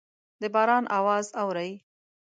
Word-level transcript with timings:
د 0.41 0.43
باران 0.53 0.83
اواز 0.97 1.27
اورئ 1.41 1.71